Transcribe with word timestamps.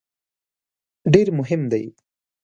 ډېر 1.13 1.27
مهم 1.39 1.61
دی. 1.71 1.85